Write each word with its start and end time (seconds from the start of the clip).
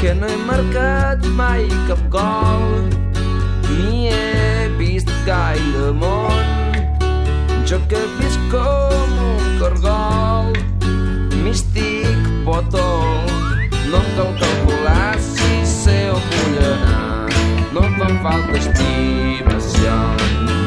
que 0.00 0.14
no 0.14 0.26
he 0.26 0.36
marcat 0.48 1.26
mai 1.36 1.68
cap 1.86 2.00
gol 2.08 2.62
ni 3.68 4.08
he 4.08 4.68
vist 4.78 5.10
gaire 5.26 5.90
món. 5.92 6.46
Jo 7.68 7.78
que 7.90 8.00
visc 8.16 8.40
com 8.54 9.10
un 9.26 9.44
cargol 9.60 10.48
místic 11.44 12.30
potol 12.46 13.28
no 13.92 14.00
cal 14.16 14.32
calcular 14.40 15.12
si 15.26 15.52
sé 15.74 15.98
o 16.14 16.16
vull 16.30 16.56
anar 16.70 17.28
no 17.74 17.80
em 17.90 17.94
fan 18.00 18.16
falta 18.24 18.56
estimacions 18.62 20.59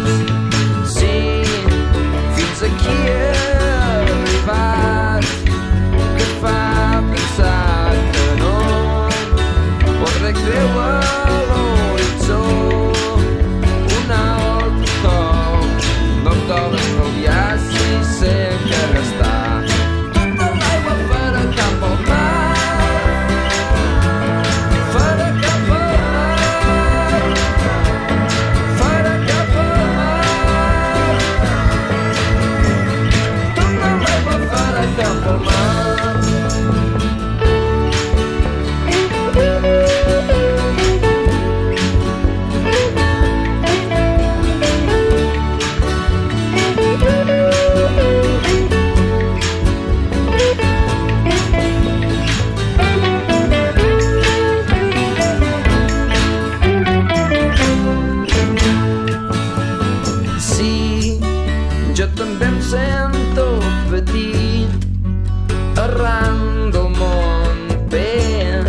jo 61.93 62.07
també 62.17 62.47
em 62.49 62.55
sento 62.65 63.43
petit 63.91 65.77
arran 65.77 66.71
del 66.73 66.89
món 66.97 67.59
bé. 67.91 68.63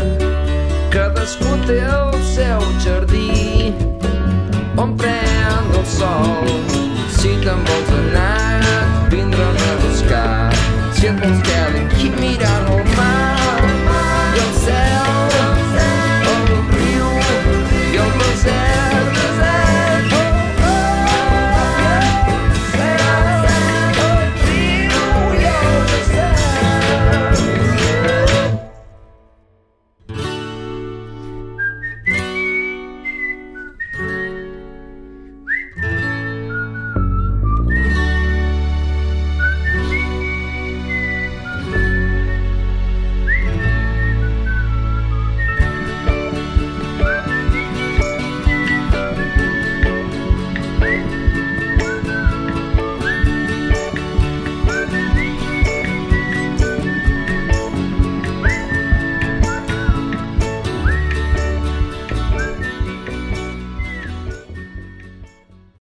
Cadascú 0.92 1.56
té 1.64 1.78
el 1.86 2.12
seu 2.34 2.60
jardí 2.84 3.72
on 4.76 4.92
pren 5.00 5.72
el 5.72 5.88
sol. 5.96 6.52
Si 7.16 7.32
te'n 7.46 7.64
vols 7.70 7.96
anar, 8.02 8.84
vindre'n 9.14 9.66
a 9.70 9.74
buscar. 9.86 10.52
Si 10.92 11.08
et 11.08 11.20
vols 11.24 11.53